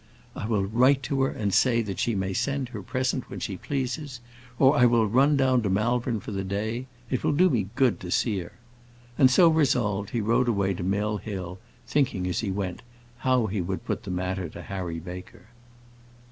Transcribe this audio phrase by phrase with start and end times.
[0.35, 3.55] "I will write to her and say that she may send her present when she
[3.55, 4.19] pleases.
[4.57, 6.87] Or I will run down to Malvern for a day.
[7.11, 8.53] It will do me good to see her."
[9.19, 12.81] And so resolved, he rode away to Mill Hill, thinking, as he went,
[13.19, 15.49] how he would put the matter to Harry Baker.